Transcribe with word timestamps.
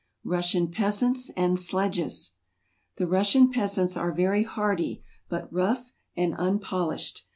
Russian 0.23 0.69
Peasants 0.71 1.29
and 1.37 1.59
Sledges. 1.59 2.33
The 2.95 3.05
Russian 3.05 3.51
peasants 3.51 3.95
are 3.95 4.11
very 4.11 4.41
hardy, 4.43 5.03
but 5.29 5.53
rough 5.53 5.93
and 6.17 6.33
unpolished. 6.39 7.27